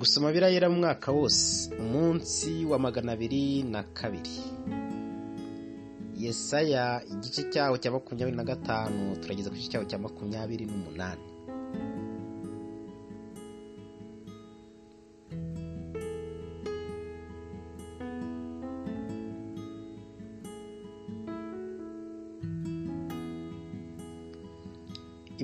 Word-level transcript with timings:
gusoma 0.00 0.28
birayera 0.34 0.66
mu 0.72 0.76
mwaka 0.82 1.08
wose 1.18 1.44
umunsi 1.82 2.50
wa 2.70 2.78
magana 2.84 3.08
abiri 3.16 3.44
na 3.72 3.80
kabiri. 3.98 4.36
Yesaya 6.22 6.84
igice 7.12 7.42
cyaho 7.52 7.74
cya 7.82 7.90
makumyabiri 7.96 8.36
na 8.38 8.48
gatanu 8.50 9.00
turageza 9.20 9.48
ku 9.50 9.56
gice 9.58 9.70
cyaho 9.72 9.86
cya 9.90 9.98
makumyabiri 10.04 10.64
n'umunani. 10.66 11.24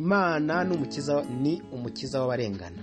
Imana 0.00 0.54
ni 1.42 1.52
umukiza 1.76 2.16
w'abarengana. 2.20 2.81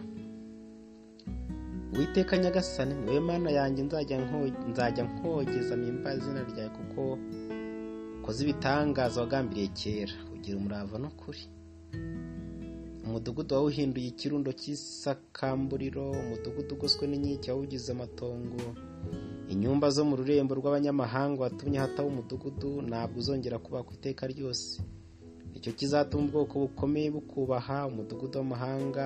Witeka 1.98 2.38
nyagasani 2.38 2.94
ni 2.96 3.12
we 3.12 3.20
mana 3.20 3.50
yanjye 3.52 3.84
nzajya 3.84 5.04
nkogeza 5.04 5.76
nimba 5.76 6.14
izina 6.14 6.42
ryawe 6.50 6.70
kuko 6.78 7.18
ukoze 8.22 8.44
ibitangaza 8.44 9.22
wagambiriye 9.22 9.68
kera. 9.68 10.14
Ugira 10.34 10.58
umurava 10.58 10.98
n'ukuri. 11.00 11.42
Umudugudu 13.06 13.56
wawuhinduye 13.56 14.08
ikirundo 14.08 14.52
cy'isakamburiro 14.60 16.12
umudugudu 16.12 16.76
ugoswe 16.76 17.08
n'inkike 17.08 17.52
wawugize 17.52 17.92
amatongo. 17.92 18.62
Inyumba 19.50 19.90
zo 19.90 20.06
mu 20.06 20.16
rurembo 20.16 20.54
rw'abanyamahanga 20.56 21.42
watumye 21.44 21.78
hataba 21.80 22.08
umudugudu 22.08 22.82
ntabwo 22.82 23.18
uzongera 23.20 23.58
kuba 23.60 23.84
ku 23.84 23.94
iteka 23.98 24.28
ryose. 24.30 24.82
Icyo 25.58 25.72
kizatuma 25.74 26.24
ubwoko 26.30 26.60
bukomeye 26.70 27.10
bukubaha 27.12 27.88
umudugudu 27.90 28.38
w'amahanga. 28.40 29.06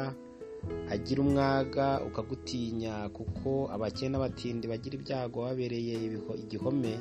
Agira 0.94 1.20
umwaga 1.26 1.88
ukagutinya 2.08 3.10
kuko 3.10 3.50
abakene 3.74 4.10
n'abatindi 4.14 4.66
bagira 4.72 4.96
ibyago 5.00 5.38
wabereye 5.46 5.94
igihome 6.44 6.94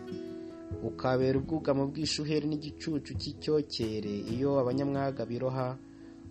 ukabera 0.89 1.37
ubwugamo 1.39 1.83
bw'ishuheri 1.91 2.47
n'igicucu 2.49 3.11
cy'icyokere 3.21 4.15
iyo 4.35 4.51
abanyamwaga 4.63 5.23
biroha 5.31 5.69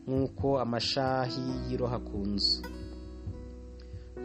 nk'uko 0.07 0.47
amashahi 0.63 1.69
yiroha 1.69 1.97
ku 2.07 2.17
nzu. 2.31 2.59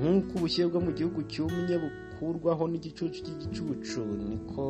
Nk'uko 0.01 0.33
ubushyuhe 0.41 0.67
bwo 0.73 0.81
mu 0.87 0.91
gihugu 0.97 1.21
cyumye 1.33 1.75
bukurwaho 1.83 2.65
n'igicucu 2.69 3.19
cy'igicucu 3.25 4.01
niko 4.29 4.67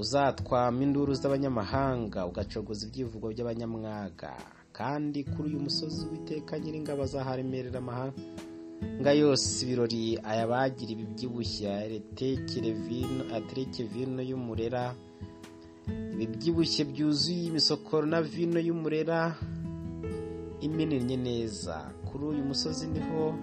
uzatwama 0.00 0.80
induru 0.84 1.12
z'abanyamahanga 1.20 2.24
ugacogoza 2.30 2.88
ibyivugo 2.88 3.26
by'abanyamwaga. 3.32 4.32
Kandi 4.80 5.24
kuri 5.24 5.48
uyu 5.48 5.60
musozi 5.66 6.06
witeka 6.12 6.52
nyiringabo 6.58 7.02
azaharemerera 7.04 7.78
amahanga. 7.84 9.10
Yose 9.22 9.46
ibirori 9.64 10.16
ayabagira 10.30 10.90
ibibyibushye 10.96 11.68
atereke 13.36 13.82
vino 13.92 14.22
y'umurera. 14.30 14.94
Ibibyibushye 16.14 16.82
byuzuye 16.90 17.44
imisokoro 17.52 18.06
na 18.08 18.22
vino 18.22 18.56
y'umurera. 18.68 19.36
Imininnye 20.66 21.16
neza. 21.16 21.76
Kuri 22.08 22.24
uyu 22.24 22.44
musozi 22.50 22.86
ni 22.88 23.00
ho 23.08 23.34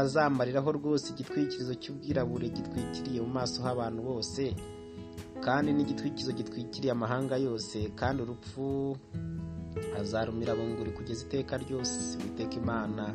azamariraho 0.00 0.70
rwose 0.78 1.06
igitwikirizo 1.12 1.74
cy'ubwirabure 1.82 2.48
gitwikiriye 2.54 3.18
mu 3.24 3.30
maso 3.38 3.62
h'abantu 3.64 4.00
bose 4.08 4.42
kandi 5.44 5.72
n'igitwikirizo 5.72 6.32
gitwikiriye 6.38 6.92
amahanga 6.92 7.34
yose 7.46 7.76
kandi 8.00 8.18
urupfu 8.22 8.96
azarumira 10.00 10.54
bunguri 10.54 10.90
kugeza 10.90 11.24
iteka 11.26 11.56
ryose 11.58 12.18
witeka 12.22 12.54
imana 12.62 13.14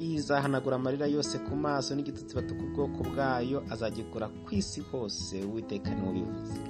izahanagura 0.00 0.76
amarira 0.76 1.06
yose 1.06 1.38
ku 1.44 1.56
maso 1.56 1.94
n'igitutsi 1.94 2.32
batuka 2.36 2.62
ubwoko 2.64 3.00
bwayo 3.10 3.58
azagikora 3.70 4.28
ku 4.44 4.50
isi 4.54 4.80
hose 4.80 5.44
uwiteka 5.44 5.90
ni 5.94 6.00
we 6.02 6.08
ubivuze. 6.10 6.60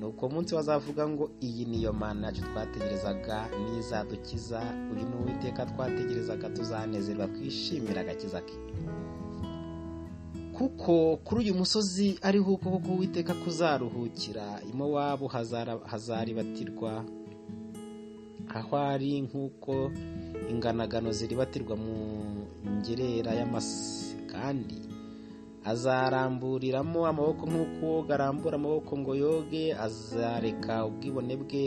Ni 0.00 0.06
uko 0.06 0.28
munsi 0.32 0.54
bazavuga 0.56 1.04
ngo 1.08 1.30
iyi 1.44 1.64
niyo 1.68 1.92
mana 1.92 2.26
yacu 2.32 2.40
twategerezaga 2.48 3.48
n'izadukiza 3.60 4.60
uyu 4.92 5.04
ni 5.08 5.14
uwiteka 5.20 5.66
twategerezaga 5.66 6.48
tuzanezerwa 6.50 7.28
twishimira 7.28 8.00
agakiza 8.00 8.40
ke. 8.40 8.56
Kuko 10.56 11.16
kuri 11.24 11.40
uyu 11.44 11.54
musozi 11.54 12.18
ariho 12.22 12.52
ukuboko 12.52 12.88
k'uwiteka 12.88 13.34
kuzaruhukira 13.34 14.60
imowabu 14.72 15.26
hazaribatirwa 15.90 17.04
aho 18.58 18.74
ari 18.92 19.20
nk'uko 19.26 19.90
inganagano 20.52 21.08
ziribatirwa 21.12 21.74
mu 21.84 21.96
ngerera 22.78 23.30
y'amasi. 23.38 24.16
Kandi 24.32 24.78
azaramburiramo 25.70 27.00
amaboko 27.06 27.42
nk'uko 27.50 27.86
arambura 28.14 28.54
amaboko 28.56 28.92
ngo 28.98 29.12
yoge 29.14 29.64
azareka 29.86 30.86
ubwibone 30.88 31.34
bwe 31.42 31.66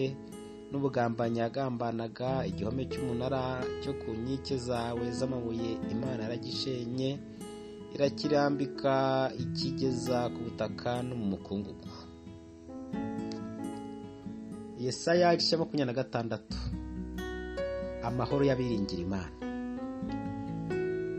n'ubugambanyi 0.72 1.40
yagambanaga 1.46 2.30
igihome 2.50 2.84
cy'umunara 2.92 3.62
cyo 3.82 3.94
ku 4.02 4.10
nkike 4.22 4.58
zawe 4.58 5.06
z'amabuye 5.18 5.72
imana 5.94 6.20
yaragishenye 6.26 7.10
irakirambika 7.94 8.96
ikigeza 9.44 10.20
ku 10.34 10.40
butaka 10.50 10.92
no 11.06 11.14
mu 11.20 11.26
mukungugu. 11.38 11.86
Yesaya 14.86 15.34
igice 15.34 15.58
makumyabiri 15.58 15.86
na 15.88 15.94
gatandatu. 16.04 16.58
Amahoro 18.04 18.44
y'abiringira 18.46 19.02
imana. 19.02 19.32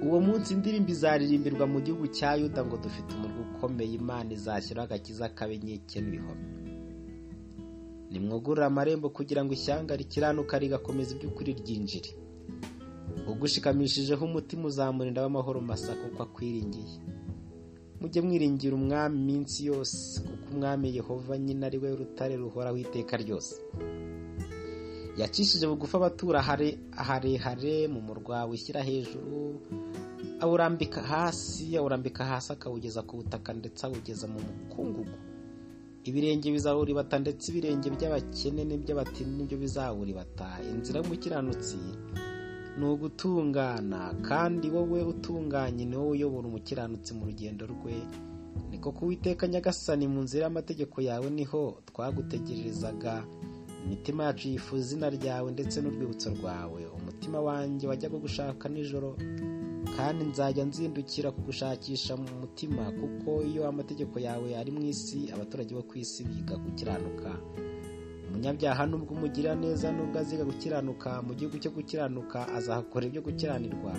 Uwo 0.04 0.20
munsi 0.20 0.52
indirimbo 0.54 0.90
izaririmbirwa 0.92 1.64
mu 1.66 1.80
gihugu 1.80 2.06
cya 2.16 2.34
yuda 2.36 2.60
ngo 2.64 2.76
dufite 2.76 3.10
umurwa 3.16 3.40
ukomeye 3.56 3.92
imana 3.96 4.28
izashyiraho 4.36 4.86
agakiza 4.86 5.28
k'abenyeke 5.36 5.96
n'ibihome. 6.00 6.44
Nimwugurure 8.10 8.66
amarembo 8.66 9.08
kugira 9.10 9.40
ngo 9.44 9.52
ishyanga 9.56 9.96
rikiranuka 9.96 10.58
rigakomeza 10.58 11.10
iby'ukuri 11.16 11.52
ryinjire. 11.60 12.10
Ugushikamishijeho 13.30 14.24
umutima 14.24 14.64
uzamurinda 14.68 15.22
w'amahoro 15.24 15.60
masa 15.60 15.94
kuko 15.96 16.22
akwiringiye 16.22 17.00
mujye 18.04 18.20
mwiringira 18.20 18.74
umwami 18.76 19.16
iminsi 19.22 19.64
yose 19.70 20.20
kuko 20.20 20.46
umwami 20.52 20.92
yehova 20.96 21.38
nyine 21.38 21.64
ari 21.66 21.78
we 21.82 21.88
rutare 21.96 22.36
ruhoraho 22.36 22.76
iteka 22.76 23.16
ryose. 23.16 23.54
Yacishije 25.16 25.64
bugufi 25.66 25.96
abatura 25.96 26.42
harehare 27.08 27.88
mu 27.88 28.00
murwa 28.06 28.44
wishyira 28.44 28.82
hejuru 28.82 29.60
awurambika 30.42 31.00
hasi 31.02 31.76
awurambika 31.78 32.24
hasi 32.24 32.52
akawugeza 32.52 33.00
ku 33.08 33.16
butaka 33.16 33.52
ndetse 33.56 33.80
awugeza 33.86 34.26
mu 34.28 34.40
mukungugu. 34.42 35.16
Ibirenge 36.04 36.50
bizawuribata 36.52 37.16
ndetse 37.24 37.44
ibirenge 37.52 37.88
by'abakene 37.90 38.62
n'iby'abatini 38.68 39.32
ni 39.36 39.44
byo 39.48 39.56
bizawuribata. 39.58 40.60
Inzira 40.70 41.00
y'umukiranutsi 41.00 41.78
ni 42.78 42.84
ugutungana 42.86 44.14
kandi 44.28 44.70
wowe 44.70 45.02
utunganye 45.02 45.84
ni 45.84 45.96
wowe 45.96 46.10
uyobora 46.10 46.48
umukiranutsi 46.48 47.14
mu 47.14 47.24
rugendo 47.26 47.66
rwe. 47.66 47.94
Niko 48.70 48.92
kuwiteka 48.92 49.48
nyagasani 49.48 50.06
mu 50.08 50.20
nzira 50.22 50.44
y'amategeko 50.44 51.00
yawe 51.00 51.30
ni 51.30 51.44
ho 51.44 51.78
twagutegerezaga. 51.86 53.24
Imitima 53.86 54.24
yacu 54.24 54.48
yifuza 54.48 54.82
izina 54.84 55.10
ryawe 55.10 55.52
ndetse 55.52 55.80
n'urwibutso 55.80 56.30
rwawe. 56.30 56.86
Umutima 56.98 57.40
wanjye 57.40 57.86
wajyaga 57.88 58.18
gushaka 58.18 58.68
nijoro 58.68 59.16
kandi 59.96 60.24
nzajya 60.24 60.64
nzindukira 60.64 61.30
kugushakisha 61.32 62.16
mu 62.16 62.28
mutima 62.40 62.90
kuko 62.98 63.42
iyo 63.44 63.68
amategeko 63.68 64.18
yawe 64.18 64.56
ari 64.56 64.70
mu 64.72 64.82
isi 64.82 65.30
abaturage 65.34 65.74
bo 65.74 65.82
ku 65.82 65.94
isi 65.98 66.24
biga 66.24 66.56
gukiranuka. 66.56 67.30
Umunyabyaha 68.34 68.82
nubwo 68.90 69.14
umugira 69.14 69.54
neza 69.54 69.86
nubwo 69.94 70.18
aziga 70.18 70.42
gukiranuka 70.50 71.22
mu 71.26 71.32
gihugu 71.38 71.56
cyo 71.62 71.70
gukiranuka 71.70 72.38
azahakora 72.58 73.06
ibyo 73.06 73.22
gukiranirwa. 73.22 73.92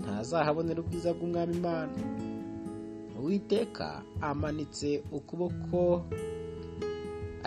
Ntazahabonera 0.00 0.80
ubwiza 0.80 1.12
bw'umwami 1.12 1.52
imana. 1.60 1.92
Uwiteka 3.20 4.02
amanitse 4.20 5.04
ukuboko 5.12 6.02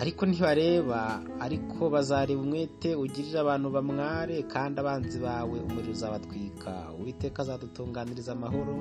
ariko 0.00 0.22
ntibareba 0.26 1.00
ariko 1.44 1.90
bazareba 1.94 2.40
umwete 2.40 2.94
ugirira 2.94 3.38
abantu 3.42 3.68
bamware 3.76 4.36
kandi 4.52 4.76
abanzi 4.80 5.18
bawe 5.18 5.56
umuriro 5.66 5.92
uzabatwika. 5.92 6.72
Uwiteka 7.00 7.38
azadutunganiriza 7.42 8.32
amahoro 8.32 8.76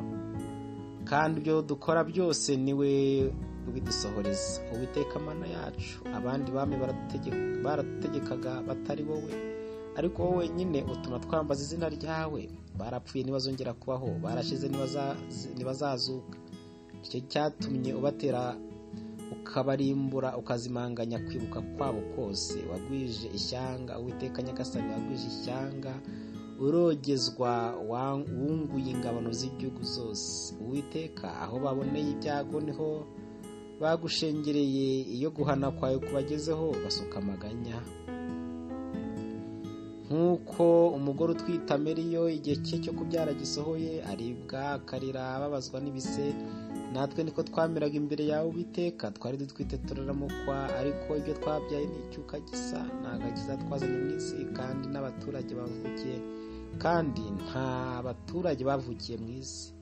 kandi 1.10 1.36
ibyo 1.42 1.62
dukora 1.62 2.04
byose 2.06 2.50
ni 2.57 2.74
we 2.80 2.94
ubidusohoreza 3.69 4.62
uwiteka 4.73 5.15
amana 5.19 5.47
yacu 5.47 6.00
abandi 6.17 6.51
bami 6.51 6.75
baradutegekaga 7.63 8.62
batari 8.67 9.03
wowe. 9.03 9.33
Ariko 9.95 10.23
wowe 10.23 10.38
wenyine 10.38 10.83
utuma 10.94 11.19
twambaza 11.19 11.62
izina 11.63 11.89
ryawe. 11.89 12.50
Barapfuye 12.79 13.23
ntibazongera 13.23 13.73
kubaho 13.73 14.07
barashize 14.23 14.67
ntibazazuka. 15.56 16.38
Icyo 17.06 17.19
cyatumye 17.31 17.94
ubatera 17.94 18.57
ukabarimbura 19.31 20.38
ukazimanganya 20.38 21.19
kwibuka 21.19 21.62
kwabo 21.62 22.01
kose 22.15 22.57
wagwije 22.71 23.27
ishyanga 23.38 24.00
uwiteka 24.00 24.41
nyagasani 24.41 24.91
wagwije 24.94 25.27
ishyanga. 25.27 25.94
Urogezwa 26.59 27.75
wunguye 28.39 28.91
ingabano 28.91 29.31
z'igihugu 29.31 29.83
zose. 29.83 30.56
Uwiteka 30.63 31.27
aho 31.44 31.59
baboneye 31.59 32.12
ibyago 32.12 32.62
ni 32.62 32.71
ho 32.71 33.07
bagushengereye 33.81 34.88
iyo 35.16 35.30
guhana 35.36 35.72
kwawe 35.72 35.98
kubagezeho 36.00 36.66
basuka 36.83 37.16
amaganya. 37.19 37.77
Nk'uko 40.06 40.89
umugore 40.98 41.30
utwite 41.33 41.74
ameriyo 41.74 42.30
igihe 42.30 42.56
cye 42.66 42.77
cyo 42.83 42.94
kubyara 42.98 43.33
gisohoye 43.33 43.94
aribwa 44.12 44.62
akarira 44.77 45.22
ababazwa 45.36 45.77
n'ibise. 45.81 46.27
Natwe 46.94 47.24
niko 47.25 47.42
twameraga 47.44 47.95
imbere 47.98 48.24
yawe 48.31 48.48
ubiteka 48.54 49.12
twari 49.12 49.36
dutwite 49.42 49.75
turaramukwa 49.88 50.57
ariko 50.80 51.18
ibyo 51.19 51.33
twabyaye 51.42 51.86
ni 51.92 51.98
icyuka 52.06 52.39
gisa. 52.48 52.80
Nta 53.01 53.12
gakiza 53.22 53.54
twazanye 53.57 53.98
mu 54.04 54.10
isi 54.18 54.38
kandi 54.57 54.86
n'abaturage 54.94 55.51
bavukiye 55.60 56.18
kandi 56.83 57.24
nta 57.42 57.68
baturage 58.06 58.62
bavukiye 58.69 59.18
mu 59.24 59.30
isi. 59.42 59.74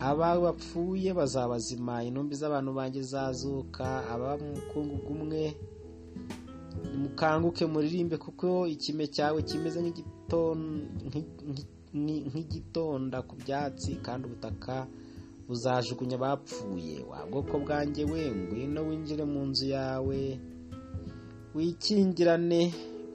Abawe 0.00 0.40
bapfuye 0.46 1.10
bazabazima 1.14 2.04
intumbi 2.04 2.34
z'abantu 2.40 2.70
banjye 2.78 3.02
zazuka 3.02 3.86
ababa 4.12 4.44
mu 4.74 4.98
umwe 5.14 5.42
mukanguke 7.00 7.66
muririmbe 7.66 8.16
kuko 8.18 8.66
ikime 8.74 9.06
cyawe 9.14 9.38
kimeze 9.42 9.78
nk'igitonda 11.94 13.18
ku 13.28 13.34
byatsi 13.42 13.90
kandi 14.04 14.22
ubutaka 14.28 14.86
buzajugunya 15.48 16.16
abapfuye. 16.16 17.04
Wa 17.10 17.26
bwoko 17.28 17.54
bwanjye 17.64 18.02
we 18.04 18.20
ngwino 18.30 18.80
winjire 18.88 19.24
mu 19.32 19.40
nzu 19.50 19.66
yawe 19.76 20.18
wikingirane 21.54 22.62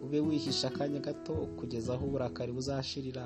ube 0.03 0.19
wihisha 0.19 0.67
akanya 0.67 0.99
gato 0.99 1.33
kugeza 1.57 1.93
aho 1.93 2.05
uburakari 2.05 2.51
buzashirira. 2.51 3.23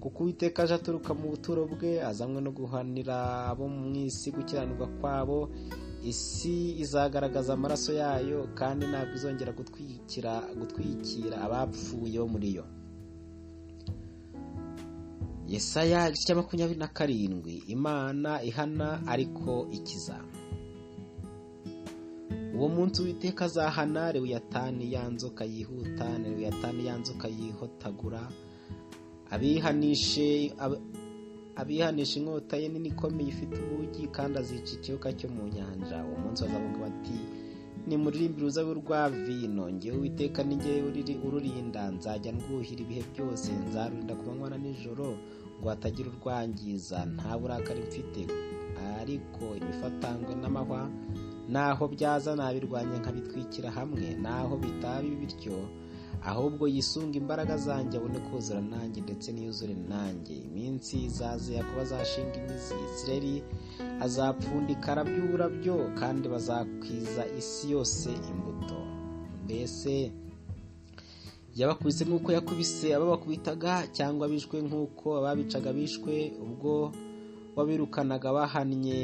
Kuko 0.00 0.22
uwiteka 0.24 0.62
aje 0.62 0.74
aturuka 0.74 1.14
mu 1.14 1.28
buturo 1.34 1.66
bwe 1.66 2.00
azanywe 2.04 2.40
no 2.40 2.50
guhanira 2.52 3.16
abo 3.50 3.68
mu 3.68 3.90
isi 4.06 4.30
gukiranirwa 4.30 4.86
kwabo. 5.00 5.48
Isi 6.04 6.80
izagaragaza 6.80 7.52
amaraso 7.52 7.92
yayo 7.92 8.48
kandi 8.58 8.86
ntabwo 8.88 9.14
izongera 9.18 9.52
gutwikira 9.52 10.32
gutwikira 10.58 11.36
abapfuye 11.44 12.16
bo 12.20 12.28
muri 12.32 12.48
yo. 12.56 12.64
Yesaya 15.50 16.08
igice 16.08 16.24
cya 16.26 16.34
makumyabiri 16.38 16.78
na 16.78 16.88
karindwi 16.88 17.54
imana 17.66 18.40
ihana 18.42 19.02
ariko 19.06 19.66
ikiza. 19.72 20.16
Uwo 22.56 22.68
munsi 22.68 23.02
witeka 23.02 23.44
azahana 23.44 24.12
rewuyatani 24.12 24.92
ya 24.92 25.08
nzoka 25.08 25.44
yihuta 25.44 26.06
rewuyatani 26.24 26.86
ya 26.86 26.94
nzoka 26.96 27.28
yihotagura. 27.28 28.22
Abihanisha 31.56 32.20
inkota 32.20 32.56
ye 32.56 32.68
nini 32.68 32.88
ikomeye 32.88 33.28
ifite 33.28 33.56
ubugi 33.60 34.06
kandi 34.16 34.38
azica 34.38 34.72
ikiyoka 34.76 35.12
cyo 35.18 35.28
mu 35.28 35.48
nyanja. 35.48 36.04
Uwo 36.06 36.16
munsi 36.22 36.42
bazavuga 36.44 36.78
bati 36.84 37.18
ni 37.86 37.96
muririmbire 37.96 38.42
uruzabibu 38.44 38.74
rwa 38.80 39.10
vino. 39.10 39.70
Ngewe 39.72 39.96
uwiteka 39.98 40.44
ngewe 40.44 40.82
ururinda. 41.26 41.90
Nzajya 41.90 42.32
ndwuhira 42.32 42.80
ibihe 42.82 43.02
byose. 43.12 43.52
Nzarurinda 43.52 44.14
ku 44.14 44.24
manywa 44.30 44.50
na 44.50 44.58
nijoro 44.58 45.16
ngo 45.60 45.68
hatagira 45.68 46.08
urwangiza. 46.10 47.04
Nta 47.06 47.38
burakari 47.38 47.80
mfite. 47.82 48.26
Ariko 49.00 49.44
imifatangwe 49.60 50.34
n'amahwa 50.34 50.90
naho 51.48 51.88
byaza 51.88 52.36
nabirwanya 52.36 52.98
nkabitwikira 52.98 53.70
hamwe. 53.70 54.14
Naho 54.22 54.56
bitaba 54.56 55.02
bityo 55.02 55.56
ahubwo 56.24 56.68
yisunga 56.68 57.16
imbaraga 57.18 57.56
zanjye 57.56 57.96
abone 57.98 58.18
kuzura 58.28 58.60
nanjye 58.60 59.00
ndetse 59.00 59.28
n'iyuzure 59.32 59.74
nanjye. 59.88 60.34
Iminsi 60.48 60.94
izaze 61.08 61.54
yakuba 61.58 61.82
azashinga 61.82 62.34
imizi 62.42 62.74
isireri 62.88 63.34
azapfundika 64.06 64.86
araby'uburabyo 64.92 65.74
kandi 66.00 66.28
bazakwiza 66.28 67.22
isi 67.40 67.70
yose 67.74 68.08
imbuto. 68.30 68.78
Mbese 69.44 70.12
yabakubise 71.56 72.04
nk'uko 72.04 72.28
yakubise 72.32 72.86
ababakubitaga 72.94 73.72
cyangwa 73.96 74.28
bishwe 74.28 74.56
nk'uko 74.66 75.06
ababicaga 75.18 75.72
bishwe 75.72 76.14
ubwo 76.44 76.92
wabirukanaga 77.56 78.28
bahannye 78.32 79.00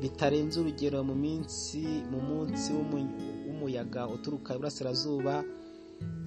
bitarenze 0.00 0.60
urugero 0.60 0.98
mu 1.04 1.14
minsi 1.24 1.80
mu 2.12 2.18
munsi 2.28 2.68
w'umuyaga 2.76 4.02
uturuka 4.14 4.54
iburasirazuba 4.54 5.34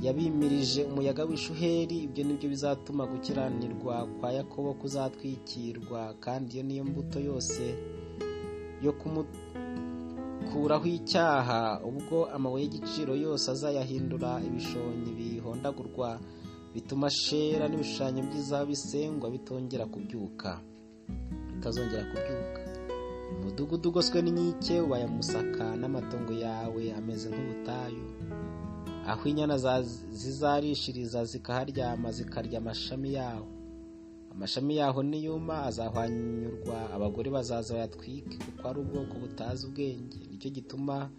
yabimirije 0.05 0.81
umuyaga 0.89 1.23
w'ishuheri 1.29 1.97
ibyo 2.05 2.21
ni 2.23 2.33
byo 2.37 2.47
bizatuma 2.53 3.03
gukiranirwa 3.11 3.95
kwa 4.19 4.29
yakobo 4.37 4.73
kuzatwikirwa 4.81 6.01
kandi 6.23 6.49
iyo 6.55 6.63
niyo 6.67 6.83
mbuto 6.89 7.19
yose 7.29 7.63
yo 8.85 8.91
kumukuraho 8.99 10.87
icyaha 10.99 11.79
ubwo 11.89 12.17
amabuye 12.35 12.63
y'igiciro 12.63 13.13
yose 13.15 13.45
azayahindura 13.51 14.31
ibishonyi 14.47 15.11
bihondagurwa 15.19 16.09
bituma 16.73 17.07
shera 17.09 17.65
n'ibishushanyo 17.69 18.21
by'izaba 18.27 18.65
bisengwa 18.65 19.27
bitongera 19.35 19.85
kubyuka. 19.93 20.49
Bitazongera 21.53 22.03
kubyuka. 22.11 22.59
Umudugudu 23.39 23.89
ugoswe 23.89 24.17
n'inkike 24.21 24.75
ubaye 24.85 25.05
musaka 25.07 25.65
n'amatongo 25.79 26.33
yawe 26.45 26.83
ameze 26.97 27.27
nk'ubutayu. 27.29 28.05
Aho 29.07 29.29
inyana 29.29 29.57
zizarishiriza 30.11 31.25
zikaharyama 31.25 32.11
zikarya 32.11 32.57
amashami 32.57 33.13
yaho. 33.13 33.45
Amashami 34.33 34.77
yaho 34.77 35.03
niyuma 35.03 35.63
azahwanyurwa 35.69 36.77
abagore 36.95 37.29
bazaza 37.31 37.73
bayatwike 37.73 38.37
kuko 38.45 38.67
ari 38.69 38.79
ubwoko 38.79 39.13
butazi 39.21 39.65
ubwenge. 39.67 40.17
Nicyo 40.31 40.49
gituma 40.49 41.09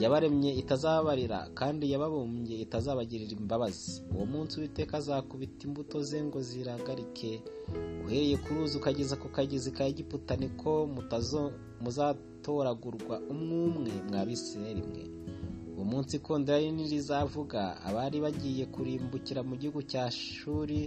yabaremye 0.00 0.50
itazabarira 0.54 1.38
kandi 1.54 1.86
yababumbye 1.92 2.56
itazabagirira 2.64 3.32
imbabazi. 3.38 4.02
Uwo 4.14 4.26
munsi 4.26 4.60
witeka 4.60 4.96
azakubita 4.98 5.66
imbuto 5.66 6.02
ze 6.02 6.18
ngo 6.24 6.42
ziragarike. 6.42 7.42
Uhereye 8.04 8.36
ku 8.42 8.48
ruzi 8.54 8.76
ukageza 8.82 9.14
ku 9.16 9.28
kagezi 9.28 9.70
ka 9.70 9.84
egiputa 9.86 10.34
niko 10.36 10.88
muzatoragurwa 11.82 13.20
umwe 13.30 13.56
umwe 13.70 13.92
mwa 14.10 14.26
bisirayeli 14.26 14.82
mwe. 14.82 15.02
Uwo 15.80 15.88
munsi 15.92 16.16
ikondera 16.20 16.58
rinini 16.60 16.92
rizavuga 16.92 17.62
abari 17.88 18.18
bagiye 18.24 18.64
kurimbukira 18.74 19.40
mu 19.48 19.54
gihugu 19.60 19.80
cya 19.92 20.04
shuri 20.12 20.80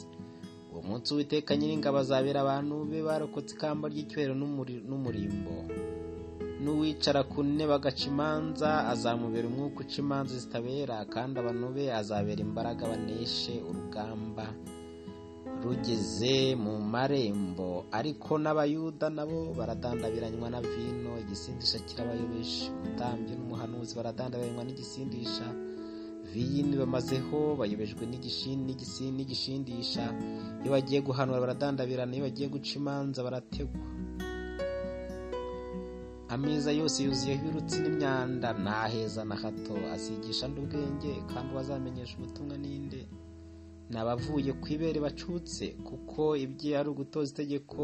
Uwo 0.72 0.81
munsi 0.88 1.10
witeka 1.17 1.51
nyiringabo 1.57 1.98
azabera 2.03 2.39
abantu 2.46 2.74
be 2.89 3.00
barokotse 3.07 3.51
ikamba 3.55 3.86
ry'icyubahiro 3.91 4.34
n'umurimbo. 4.89 5.53
N'uwicara 6.64 7.22
ku 7.32 7.40
ntebe 7.44 7.74
agaca 7.78 8.06
imanza 8.12 8.70
azamubera 8.94 9.48
umwuka 9.48 9.80
uca 9.84 9.98
imanza 10.04 10.34
zitabera 10.44 10.96
kandi 11.14 11.36
abantu 11.42 11.68
be 11.76 11.86
azabera 12.00 12.42
imbaraga 12.48 12.84
baneshe 12.92 13.54
urugamba 13.70 14.46
rugeze 15.64 16.54
mu 16.64 16.74
marembo. 16.94 17.70
Ariko 18.00 18.32
n'abayuda 18.44 19.08
nabo 19.10 19.40
baradandabiranywa 19.58 20.48
na 20.54 20.62
vino 20.62 21.12
igisindisha 21.24 21.78
kirabayobeje 21.88 22.70
umutambyi 22.78 23.34
n'umuhanuzi 23.36 23.92
baradandabiranywa 23.98 24.64
n'igisindisha. 24.66 25.48
Viyini 26.32 26.76
bamazeho 26.82 27.40
bayobejwe 27.60 28.04
n'igishindisha. 28.06 30.06
Iyo 30.62 30.70
bagiye 30.76 31.00
guhanura 31.02 31.42
baradandabirana. 31.42 32.14
Iyo 32.16 32.24
bagiye 32.30 32.48
guca 32.54 32.72
imanza 32.80 33.26
barategwa. 33.26 33.82
Ameza 36.29 36.72
yose 36.79 36.98
yuzuyeho 37.05 37.39
ibirutsi 37.41 37.77
n'imyanda 37.81 38.48
ntaheza 38.63 39.22
na 39.29 39.36
hato 39.41 39.75
asigisha 39.96 40.46
andi 40.46 40.60
ubwenge 40.62 41.12
kandi 41.31 41.50
uwazamenyesha 41.53 42.13
ubutumwa 42.17 42.55
ninde? 42.63 43.01
Ni 43.89 43.96
abavuye 44.01 44.51
ku 44.62 44.67
ibere 44.75 45.00
bacutse 45.05 45.65
kuko 45.88 46.22
ibye 46.46 46.72
ari 46.79 46.89
ugutoza 46.91 47.29
itegeko 47.34 47.84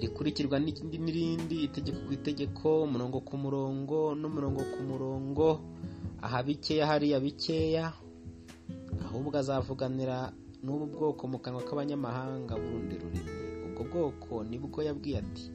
rikurikirwa 0.00 0.56
n'irindi 0.58 1.56
itegeko 1.70 1.98
ku 2.06 2.12
itegeko 2.18 2.68
umurongo 2.86 3.18
ku 3.28 3.34
murongo 3.42 3.98
n'umurongo 4.20 4.62
ku 4.72 4.80
murongo 4.90 5.46
aha 6.24 6.42
bikeya 6.46 6.84
hariya 6.90 7.18
bikeya 7.24 7.84
ahubwo 9.06 9.30
azavuganira 9.38 10.16
n'ubu 10.64 10.86
bwoko 10.92 11.22
mu 11.30 11.38
kanwa 11.42 11.62
k'abanyamahanga 11.66 12.54
burundi 12.62 12.94
rurimi. 13.02 13.32
Ubwo 13.66 13.82
bwoko 13.90 14.32
ni 14.48 14.58
bwo 14.58 14.78
yabwiye 14.82 15.18
ati 15.22 15.46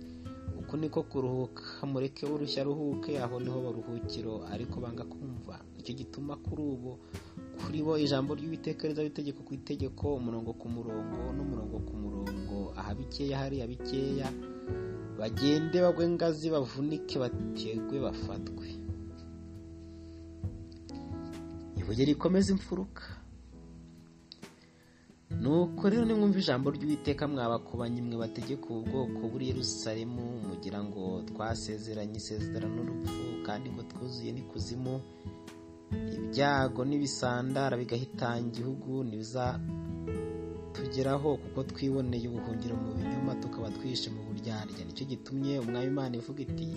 uku 0.68 0.78
niko 0.78 1.04
kuruhuka. 1.04 1.64
Mureke 1.88 2.26
urushya 2.26 2.64
ruhuke. 2.64 3.20
Aho 3.24 3.40
ni 3.40 3.50
ho 3.50 3.62
baruhukiro. 3.62 4.44
Ariko 4.52 4.82
banga 4.84 5.04
kumva. 5.08 5.60
Nicyo 5.78 5.94
gituma 5.96 6.36
kuri 6.36 6.62
ubu 6.64 7.00
kuri 7.64 7.82
bo 7.82 7.98
ijambo 7.98 8.36
ry'uwiteka 8.36 8.88
rizaba 8.88 9.08
itegeko 9.08 9.42
ku 9.44 9.54
itegeko 9.56 10.16
umurongo 10.20 10.54
ku 10.54 10.68
murongo 10.70 11.32
n'umurongo 11.36 11.78
ku 11.88 11.94
murongo. 11.96 12.74
Aha 12.76 12.94
bikeya 12.96 13.38
hariya 13.40 13.66
bikeya. 13.68 14.28
Bagende 15.18 15.82
bagwe 15.82 16.06
ngazi 16.10 16.50
bavunike 16.52 17.16
bategwe 17.20 17.98
bafatwe. 18.04 18.68
Ibuye 21.80 22.06
rikomeza 22.06 22.52
imfuruka. 22.52 23.04
Nuko 25.42 25.90
rero 25.90 26.06
nimwumva 26.06 26.40
ijambo 26.40 26.68
ry'uwiteka 26.76 27.24
mwabakubanyi 27.28 28.02
mwe 28.02 28.16
bategeka 28.24 28.66
ubu 28.70 28.82
bwoko 28.90 29.22
buri 29.32 29.46
Yerusalemu 29.52 30.24
mugira 30.48 30.80
ngo 30.84 31.02
twasezeranye 31.30 32.18
isezerano 32.22 32.76
n'urupfu 32.84 33.24
kandi 33.48 33.68
ngo 33.70 33.82
twuzuye 33.92 34.32
n'ikuzimu 34.34 34.96
ibyago 36.18 36.82
n'ibisandara 36.86 37.74
bigahitanga 37.82 38.44
igihugu 38.50 38.92
ntibizatugeraho 39.08 41.30
kuko 41.44 41.60
twiboneye 41.70 42.26
ubuhungiro 42.28 42.76
mu 42.84 42.90
binyoma 42.98 43.34
tukaba 43.42 43.70
twishe 43.78 44.08
mu 44.16 44.22
buryarya. 44.28 44.82
Nicyo 44.86 45.04
gitumye 45.12 45.54
umwami 45.64 45.88
imana 45.94 46.14
ivuga 46.20 46.40
iti 46.48 46.68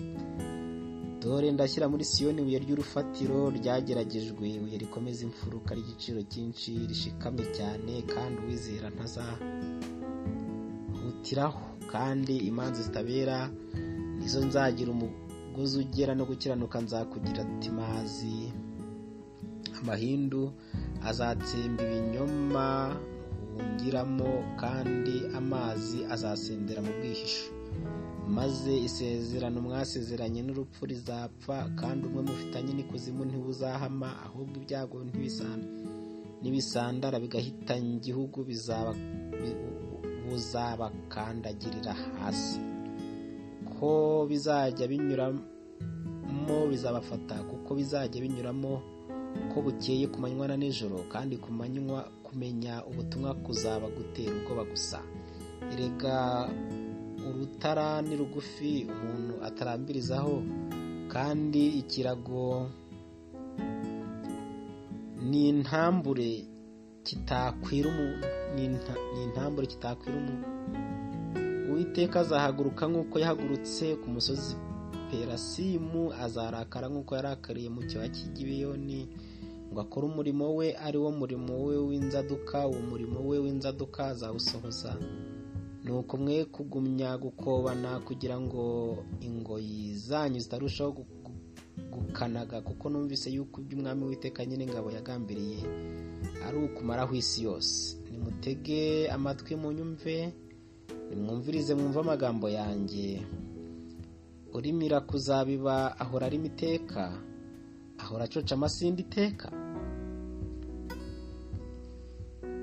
dore 1.21 1.47
ndashyira 1.51 1.85
muri 1.91 2.03
siyoni 2.11 2.39
ibuye 2.41 2.59
ry'urufatiro 2.65 3.37
ryageragejwe. 3.57 4.45
Ibuye 4.57 4.77
rikomeza 4.83 5.21
imfuruka 5.27 5.71
ry'igiciro 5.77 6.19
cyinshi 6.31 6.69
rishikamye 6.89 7.45
cyane 7.57 7.93
kandi 8.13 8.37
uwizera 8.43 8.87
ntazahutiraho. 8.95 11.61
Kandi 11.93 12.33
imanza 12.49 12.79
zitabera 12.87 13.37
nizo 14.17 14.39
nzagira 14.47 14.89
umugozi 14.95 15.73
ugera 15.83 16.13
no 16.15 16.23
gukiranuka 16.29 16.77
nzakugira 16.85 17.41
timazi 17.61 18.37
amahindu 19.79 20.41
azatsemba 21.09 21.81
ibinyoma 21.87 22.65
muhungiramo 23.53 24.29
kandi 24.61 25.15
amazi 25.39 25.97
azasendera 26.13 26.79
mu 26.85 26.91
bwihisho. 26.97 27.45
Maze 28.27 28.77
isezerano 28.77 29.61
mwasezeranye 29.61 30.41
n'urupfu 30.43 30.85
rizapfa 30.85 31.69
kandi 31.79 32.07
umwe 32.07 32.21
mufitanye 32.21 32.71
n'ikuzimu 32.73 33.25
ntibuzahama 33.25 34.09
ahubwo 34.25 34.55
ibyago 34.61 34.97
n'ibisandara 36.43 37.19
bigahitanya 37.23 37.91
igihugu 37.99 38.37
buzabakandagirira 40.25 41.93
hasi. 42.19 42.59
Ko 43.79 43.89
bizajya 44.29 44.87
binyuramo 44.87 45.41
bizabafata 46.69 47.35
kuko 47.49 47.75
bizajya 47.75 48.21
binyuramo 48.21 48.81
ko 49.53 49.57
bukeye 49.65 50.07
ku 50.07 50.19
manywa 50.21 50.47
na 50.47 50.57
nijoro 50.57 50.97
kandi 51.13 51.37
ku 51.37 51.51
manywa 51.51 52.03
kumenya 52.23 52.83
ubutumwa 52.85 53.33
kuzaba 53.43 53.87
gutera 53.89 54.31
ubwoba 54.39 54.63
gusa. 54.71 54.99
Erega 55.71 56.47
urutara 57.29 58.01
ni 58.01 58.15
rugufi 58.19 58.87
umuntu 58.91 59.33
atarambirizaho 59.47 60.35
kandi 61.13 61.63
ikirago 61.81 62.69
ni 65.29 65.49
intambure 65.49 66.45
kitakwira 67.03 67.89
umuntu 67.89 68.27
ni 69.13 69.23
intambure 69.23 69.67
kitakwira 69.67 70.17
umuntu 70.17 70.47
uwiteka 71.71 72.19
azahaguruka 72.19 72.83
nk'uko 72.87 73.15
yahagurutse 73.19 73.85
ku 74.01 74.07
musozi 74.09 74.55
perasimu 75.11 76.11
azarakara 76.23 76.87
nk'uko 76.91 77.11
yarakariye 77.15 77.69
mu 77.75 77.81
kibaya 77.87 78.09
cy'igibiyoni 78.15 79.01
ngo 79.71 79.79
akore 79.81 80.05
umurimo 80.11 80.45
we 80.59 80.67
ari 80.85 80.97
wo 81.03 81.11
murimo 81.19 81.53
we 81.67 81.75
w'inzaduka 81.87 82.67
uwo 82.67 82.81
murimo 82.91 83.19
we 83.29 83.37
w'inzaduka 83.43 83.99
azawusohoza. 84.11 84.91
Ni 85.83 85.91
uko 85.91 86.17
mwe 86.17 86.45
kugumya 86.45 87.17
gukobana 87.17 87.99
kugira 87.99 88.39
ngo 88.39 88.97
ingoyi 89.21 89.93
zanyu 89.95 90.39
zitarushaho 90.39 91.05
gukanaga 91.91 92.61
kuko 92.61 92.89
numvise 92.89 93.29
yuko 93.31 93.61
iby'umwami 93.61 94.03
witeka 94.05 94.45
nyine 94.45 94.65
ngabo 94.67 94.91
yagambiriye 94.91 95.59
ari 96.47 96.57
ukumaraho 96.57 97.15
isi 97.15 97.43
yose. 97.43 97.97
Nimutege 98.11 99.09
amatwi 99.09 99.55
munyumve 99.55 100.33
nimwumvirize 101.09 101.75
mwumve 101.75 101.99
amagambo 101.99 102.49
yanjye. 102.49 103.21
Urimira 104.53 105.01
kuzabiba 105.01 105.99
ahora 105.99 106.25
arimo 106.27 106.45
iteka 106.45 107.03
ahora 107.97 108.23
acoca 108.25 108.51
amasinde 108.55 109.01
iteka 109.01 109.49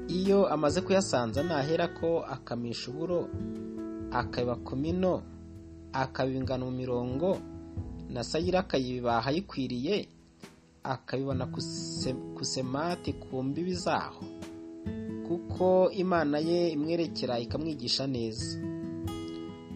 iyo 0.08 0.46
amaze 0.48 0.80
kuyasanza 0.80 1.42
nahera 1.42 1.88
ko 1.88 2.24
akamisha 2.24 2.90
uburo 2.90 3.28
akabiba 4.10 4.56
ku 4.56 4.76
mino 4.76 5.22
akabingana 5.92 6.64
mu 6.64 6.72
mirongo 6.72 7.38
na 8.08 8.24
sayira 8.24 8.60
akayibaha 8.64 9.28
ayikwiriye 9.30 10.08
akabibona 10.82 11.44
ku 12.36 12.44
semati 12.44 13.12
ku 13.12 13.42
mbibi 13.42 13.74
zaho. 13.74 14.24
Kuko 15.28 15.90
imana 15.92 16.38
ye 16.40 16.72
imwerekera 16.72 17.36
ikamwigisha 17.38 18.06
neza. 18.08 18.56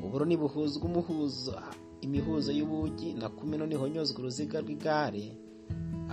Uburo 0.04 0.24
nibuhuzwa 0.24 0.84
umuhuzo 0.88 1.52
imihuzo 2.00 2.52
y'ubugi 2.52 3.12
na 3.14 3.28
kumino 3.28 3.66
nihonyozwa 3.68 4.18
uruziga 4.18 4.60
rw'igare 4.64 5.36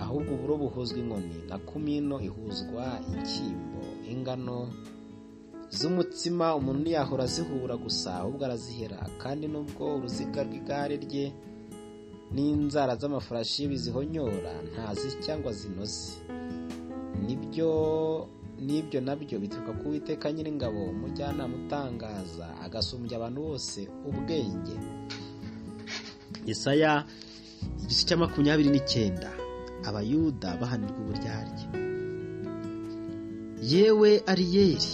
ahubwo 0.04 0.30
uburo 0.34 0.54
buhuzwa 0.62 0.98
inkoni. 1.02 1.36
Na 1.48 1.56
kumino 1.58 2.16
ihuzwa 2.28 2.84
inshyimbo 3.12 3.82
ingano 4.12 4.58
z'umutsima 5.76 6.46
umuntu 6.58 6.80
ntiyahora 6.82 7.24
azihura 7.28 7.74
gusa 7.84 8.08
ahubwo 8.20 8.42
arazihera. 8.44 8.98
Kandi 9.22 9.44
nubwo 9.52 9.82
uruziga 9.96 10.40
rw'igare 10.46 10.96
rye 11.06 11.26
n'inzara 12.34 12.94
z'amafarashi 13.00 13.68
bizihonyora 13.70 14.52
ntazisya 14.70 15.32
ngo 15.38 15.50
zinoze. 15.58 16.18
Nibyo 17.26 17.70
n'ibyo 18.66 18.98
na 19.00 19.14
byo 19.16 19.36
bituruka 19.42 19.72
ku 19.80 19.84
witeka 19.92 20.26
nyir'ingabo 20.32 20.80
umujyanama 20.94 21.54
utangaza 21.60 22.46
agasumbya 22.64 23.14
abantu 23.18 23.38
bose 23.48 23.80
ubwenge. 24.08 24.76
Yesaya 26.48 27.04
igice 27.82 28.02
cya 28.08 28.16
makumyabiri 28.16 28.70
n'icyenda. 28.72 29.30
Abayuda 29.88 30.56
bahanirwa 30.60 30.98
uburyarya. 31.02 31.66
Yewe 33.62 34.22
ariyeri 34.26 34.92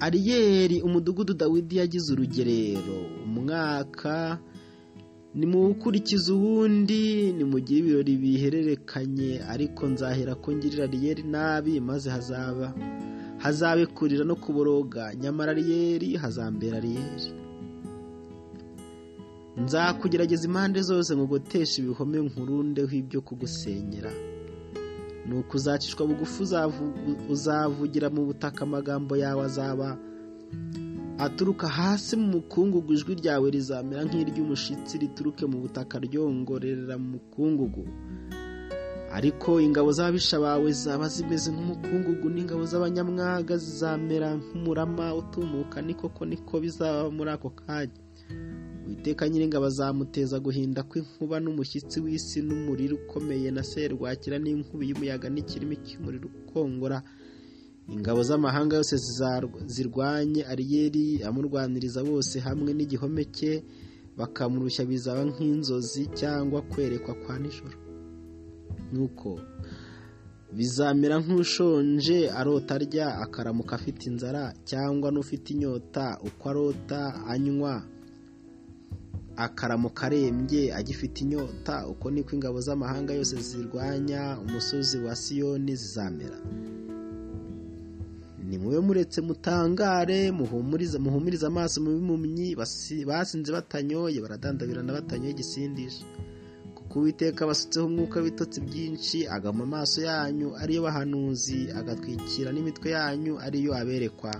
ariyeri 0.00 0.82
umudugudu 0.82 1.34
dawidi 1.34 1.76
yagize 1.76 2.12
urugerero. 2.12 2.98
Umwaka 3.24 4.38
nimuwukurikize 5.34 6.32
uwundi 6.32 7.32
nimugire 7.32 7.78
ibirori 7.80 8.16
bihererekanye 8.16 9.40
ariko 9.48 9.86
nzahera 9.86 10.34
ko 10.34 10.52
ngirira 10.52 10.84
ariyeri 10.84 11.22
nabi 11.22 11.80
maze 11.80 12.10
hazaba 12.10 12.74
hazabe 13.38 13.86
kurira 13.86 14.24
no 14.24 14.34
kuboroga. 14.36 15.14
Nyamara 15.14 15.52
ariyeri 15.52 16.16
hazambera 16.16 16.76
ariyeri 16.76 17.28
nzakugerageza 19.64 20.44
impande 20.48 20.80
zose 20.82 21.10
ngo 21.16 21.26
goteshe 21.26 21.76
ibihome 21.82 22.18
nkurundeho 22.26 22.92
ibyo 23.00 23.20
kugusenyera. 23.20 24.12
Ni 25.26 25.32
ukuzacishwa 25.38 26.06
bugufi 26.06 26.42
uzavugira 27.34 28.08
mu 28.10 28.22
butaka 28.28 28.60
amagambo 28.64 29.16
yawe 29.16 29.42
azaba 29.44 29.88
aturuka 31.18 31.68
hasi 31.68 32.16
mu 32.16 32.26
mukungugu 32.34 32.92
ijwi 32.96 33.14
ryawe 33.20 33.46
rizamera 33.50 34.04
nk'iry'umushyitsi 34.08 34.94
rituruke 35.02 35.44
mu 35.46 35.58
butaka 35.60 35.94
ryongorera 36.00 36.96
mu 36.98 37.08
mukungugu. 37.20 37.84
Ariko 39.12 39.60
ingabo 39.60 39.92
z'ababisha 39.92 40.38
bawe 40.40 40.70
zaba 40.72 41.06
zimeze 41.12 41.50
nk'umukungugu 41.52 42.26
n'ingabo 42.30 42.62
z'abanyamwaga 42.70 43.54
zizamera 43.60 44.28
nk'umurama 44.40 45.14
utumuka 45.20 45.82
ni 45.82 45.94
koko 45.94 46.22
niko 46.24 46.54
bizaba 46.62 47.10
muri 47.10 47.30
ako 47.30 47.50
kanya. 47.60 48.00
Witeka 48.88 49.28
nyiringabo 49.28 49.66
azamuteza 49.70 50.36
guhinda 50.40 50.80
kw'inkuba 50.88 51.36
n'umushyitsi 51.40 51.96
w'isi 52.04 52.38
n'umuriro 52.42 52.94
ukomeye 53.00 53.48
na 53.50 53.62
serwakira 53.70 54.36
n'inkubi 54.40 54.84
y'umuyaga 54.90 55.28
n'ikirimi 55.30 55.76
cy'umuriro 55.86 56.26
ukongora. 56.40 56.98
Ingabo 57.94 58.20
z'amahanga 58.28 58.76
yose 58.80 58.94
zirwanye 59.74 60.42
ariyeri 60.52 61.22
amurwaniriza 61.28 62.00
bose 62.06 62.36
hamwe 62.46 62.70
n'igihome 62.74 63.24
cye 63.36 63.52
bakamurushya 64.18 64.84
bizaba 64.90 65.22
nk'inzozi 65.30 66.02
cyangwa 66.20 66.62
kwerekwa 66.70 67.14
kwa 67.22 67.34
nijoro. 67.42 67.76
Nuko 68.92 69.30
bizamera 70.56 71.16
nk'ushonje 71.22 72.18
arota 72.30 72.74
arya 72.78 73.06
akaramuka 73.24 73.72
afite 73.78 74.02
inzara 74.10 74.42
cyangwa 74.70 75.08
n'ufite 75.10 75.46
inyota 75.54 76.18
uko 76.28 76.42
arota 76.50 77.00
anywa. 77.32 77.74
Akaramuka 79.46 80.06
arembye 80.06 80.62
agifite 80.74 81.20
inyota 81.24 81.86
uko 81.92 82.10
niko 82.10 82.30
ingabo 82.36 82.60
z'amahanga 82.60 83.12
yose 83.14 83.36
zirwanya 83.36 84.38
umusozi 84.44 84.98
wa 84.98 85.16
siyoni 85.16 85.76
zizamera. 85.76 86.38
Ni 88.48 88.58
mube 88.58 88.80
muretse 88.80 89.20
mutangare 89.20 90.30
muhumurize 90.32 91.46
amaso 91.46 91.80
mu 91.80 91.90
bimumyi 91.96 92.56
basinze 93.06 93.52
batanyoye 93.52 94.18
baradandabirana 94.20 94.92
batanyoye 94.92 95.30
igisindisha. 95.32 96.04
Kuko 96.74 96.98
uwiteka 97.00 97.46
basutseho 97.46 97.86
umwuka 97.86 98.18
w'ibitotsi 98.20 98.58
byinshi 98.60 99.18
agama 99.28 99.62
amaso 99.64 100.02
yanyu 100.02 100.48
ariyo 100.58 100.82
bahanuzi 100.82 101.70
agatwikira 101.78 102.50
n'imitwe 102.52 102.90
yanyu 102.90 103.38
ariyo 103.38 103.70
aberekwa. 103.78 104.34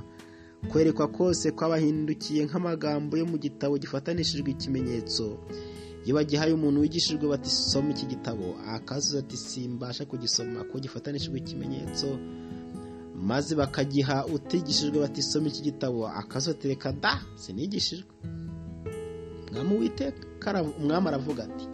Kwerekwa 0.69 1.09
kose 1.09 1.51
kwabahindukiye 1.51 2.45
nk'amagambo 2.47 3.17
yo 3.17 3.27
mu 3.27 3.39
gitabo 3.39 3.79
gifatanishijwe 3.79 4.51
ikimenyetso. 4.51 5.39
Iyo 6.05 6.15
bagihaye 6.17 6.53
umuntu 6.53 6.81
wigishijwe 6.81 7.29
bati 7.29 7.51
soma 7.51 7.91
iki 7.91 8.07
gitabo. 8.07 8.57
Akazuza 8.67 9.19
ati 9.19 9.37
simbasha 9.37 10.05
kugisoma 10.05 10.65
ko 10.65 10.79
gifatanishijwe 10.79 11.39
ikimenyetso. 11.39 12.19
Maze 13.17 13.55
bakagiha 13.55 14.27
utigishijwe 14.27 15.01
bati 15.01 15.23
soma 15.23 15.49
iki 15.49 15.63
gitabo. 15.63 16.09
Akazuza 16.09 16.51
ati 16.59 16.69
reka 16.69 16.93
da 16.93 17.21
sinigishijwe. 17.37 18.07
Umwami 20.79 21.09
aravuga 21.09 21.45
ati 21.45 21.69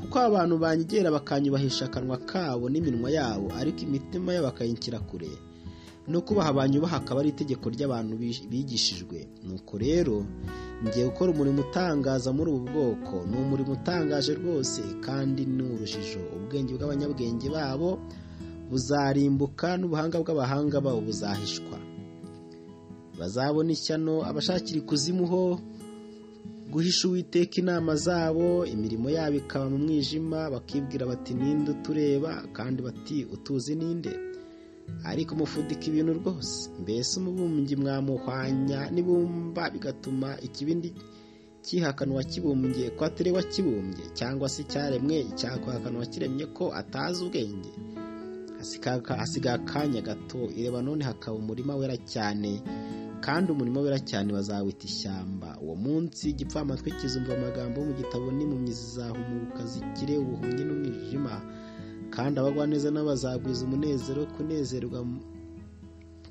kuko 0.00 0.18
abantu 0.18 0.58
banyegera 0.58 1.10
bakanyubahisha 1.10 1.84
akanwa 1.84 2.16
kabo 2.18 2.70
n'iminwa 2.70 3.10
yabo 3.10 3.52
ariko 3.58 3.80
imitima 3.84 4.32
yabo 4.32 4.46
bakayinshyira 4.46 4.98
kure 4.98 5.28
no 6.10 6.20
kubaha 6.26 6.52
banyubaha 6.52 6.96
akaba 6.98 7.20
ari 7.22 7.30
itegeko 7.30 7.70
ry'abantu 7.70 8.14
bigishijwe. 8.50 9.18
Nuko 9.46 9.78
rero 9.78 10.26
ngiye 10.84 11.04
gukora 11.06 11.30
umurimo 11.32 11.60
utangaza 11.62 12.32
muri 12.34 12.50
ubu 12.50 12.66
bwoko. 12.72 13.14
Ni 13.30 13.36
umurimo 13.38 13.72
utangaje 13.78 14.34
rwose 14.34 14.82
kandi 15.06 15.46
ni 15.46 15.62
urujijo 15.62 16.20
ubwenge 16.36 16.74
bw'abanyabwenge 16.74 17.48
babo 17.50 17.90
buzarimbuka 18.70 19.76
n'ubuhanga 19.78 20.18
bw'abahanga 20.22 20.80
babo 20.82 21.00
buzahishwa. 21.06 21.78
Bazabona 23.18 23.70
ishyano 23.72 24.24
abashakira 24.24 24.78
ikuzimu 24.82 25.26
ho 25.30 25.42
guhisha 26.72 27.08
uwiteka 27.08 27.54
inama 27.62 27.92
zabo 27.96 28.66
imirimo 28.66 29.10
yabo 29.10 29.36
ikaba 29.42 29.66
mu 29.70 29.78
mwijima 29.78 30.50
bakibwira 30.50 31.06
bati 31.06 31.34
ninde 31.34 31.70
utureba? 31.70 32.30
Kandi 32.56 32.82
bati 32.82 33.16
utuzi 33.34 33.74
ninde? 33.74 34.12
Ariko 35.04 35.34
mufudika 35.34 35.84
ibintu 35.90 36.12
rwose. 36.20 36.70
Mbese 36.82 37.12
umubumbyi 37.20 37.76
mwamuhwanya 37.76 38.90
n'ibumba 38.90 39.70
bigatuma 39.70 40.36
ikibindi 40.46 40.92
cyihakana 41.64 42.12
uwakibumbye 42.12 42.90
ko 42.96 43.04
atari 43.04 43.30
wakibumbye 43.36 44.04
cyangwa 44.18 44.48
se 44.48 44.62
icyaremwe 44.62 45.16
icyakwihakana 45.30 45.96
uwakiremye 45.98 46.46
ko 46.56 46.64
atazi 46.74 47.24
ubwenge. 47.24 47.72
Hasigaye 49.18 49.54
akanya 49.56 50.00
gato. 50.02 50.50
Ireba 50.56 50.82
none 50.82 51.04
hakaba 51.04 51.36
umurima 51.36 51.76
wera 51.76 51.96
cyane 51.96 52.60
kandi 53.20 53.52
umurimo 53.52 53.80
wera 53.80 53.98
cyane 54.00 54.32
bazawita 54.32 54.84
ishyamba. 54.84 55.56
Uwo 55.62 55.74
munsi 55.76 56.30
igipfamatwi 56.32 56.92
kizumva 56.92 57.34
amagambo 57.36 57.84
mu 57.84 57.92
gitabo 57.96 58.32
n'impumyi 58.32 58.72
zizahumuka 58.72 59.60
zikire 59.66 60.16
ubuhumyi 60.18 60.62
n'umwijima. 60.64 61.34
Kandi 62.14 62.34
abagwaneza 62.40 62.88
n'abazagwiza 62.92 63.60
umunezero 63.64 64.22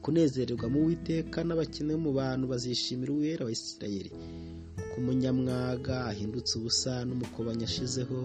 kunezererwa 0.03 0.67
mu 0.73 0.79
witeka 0.87 1.39
n'abakene 1.43 1.93
mu 2.03 2.11
bantu 2.19 2.43
bazishimira 2.51 3.11
uwera 3.13 3.45
wa 3.45 3.51
isirayeli. 3.57 4.11
Kuko 4.79 4.95
umunyamwaga 5.01 5.95
ahindutse 6.11 6.51
ubusa 6.59 6.91
n'umukobanyi 7.07 7.63
ashizeho 7.69 8.19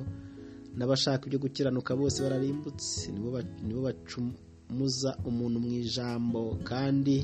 n'abashaka 0.76 1.22
ibyo 1.26 1.38
gukiranuka 1.44 1.92
bose 2.00 2.18
bararimbutse 2.24 3.10
nibo 3.66 3.80
bacumuza 3.86 5.10
umuntu 5.28 5.56
mu 5.64 5.68
ijambo 5.82 6.40
kandi 6.70 7.16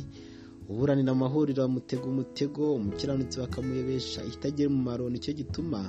uburanira 0.71 1.11
amahuriro 1.17 1.61
bamutega 1.67 2.05
umutego 2.13 2.63
umukiranutsi 2.79 3.37
bakamuyobesha 3.43 4.21
itagira 4.33 4.69
umumaro 4.71 5.05
ni 5.11 5.19
cyo 5.25 5.33
gituma 5.41 5.81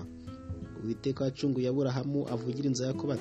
uwiteka 0.83 1.19
wacunguye 1.25 1.67
aburahamu 1.69 2.19
avugira 2.33 2.65
inzu 2.69 2.83
yakobo 2.89 3.13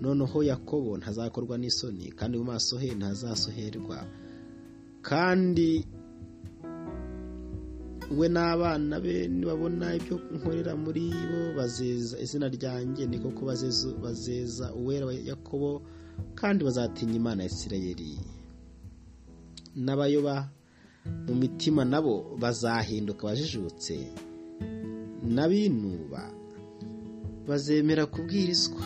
noneho 0.00 0.42
yakobo 0.42 0.96
ntazakorwa 0.98 1.58
n'isoni 1.58 2.12
kandi 2.18 2.38
mu 2.38 2.44
maso 2.44 2.78
he 2.78 2.94
ntazasoherwa. 2.94 3.98
Kandi 5.02 5.86
we 8.18 8.28
n'abana 8.28 9.00
be 9.00 9.28
nibabona 9.28 9.94
ibyo 9.96 10.16
nkorera 10.34 10.76
muri 10.76 11.08
bo 11.30 11.40
bazeza 11.56 12.20
izina 12.20 12.48
ryanjye 12.48 13.06
ni 13.06 13.18
koko 13.18 13.44
bazeza 14.02 14.66
uwera 14.76 15.08
yakobo 15.30 15.82
kandi 16.34 16.64
bazatinya 16.64 17.14
imana 17.16 17.42
ya 17.42 17.48
isirayeli. 17.48 18.20
N'abayoba 19.76 20.48
mu 21.26 21.34
mitima 21.34 21.84
nabo 21.84 22.36
bazahinduka 22.40 23.24
bajijutse 23.26 23.96
n'abinuba 25.34 26.22
bazemera 27.48 28.06
kubwirizwa. 28.06 28.84